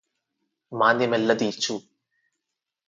మాంద్యమెల్ల 0.71 1.33
దీర్చు 1.33 1.75